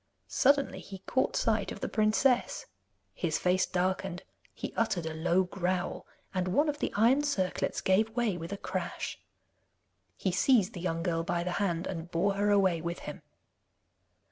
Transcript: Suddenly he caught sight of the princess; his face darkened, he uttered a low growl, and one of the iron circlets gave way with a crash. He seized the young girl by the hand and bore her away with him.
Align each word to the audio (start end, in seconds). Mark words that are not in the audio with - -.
Suddenly 0.27 0.79
he 0.79 0.97
caught 1.05 1.35
sight 1.35 1.71
of 1.71 1.79
the 1.79 1.87
princess; 1.87 2.65
his 3.13 3.37
face 3.37 3.67
darkened, 3.67 4.23
he 4.51 4.73
uttered 4.75 5.05
a 5.05 5.13
low 5.13 5.43
growl, 5.43 6.07
and 6.33 6.47
one 6.47 6.67
of 6.67 6.79
the 6.79 6.91
iron 6.95 7.21
circlets 7.21 7.81
gave 7.81 8.09
way 8.15 8.35
with 8.35 8.51
a 8.51 8.57
crash. 8.57 9.19
He 10.17 10.31
seized 10.31 10.73
the 10.73 10.81
young 10.81 11.03
girl 11.03 11.21
by 11.21 11.43
the 11.43 11.51
hand 11.61 11.85
and 11.85 12.09
bore 12.09 12.33
her 12.33 12.49
away 12.49 12.81
with 12.81 12.97
him. 13.05 13.21